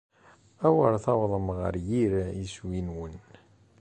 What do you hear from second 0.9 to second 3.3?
tawḍem ɣer yir iswi-nwen.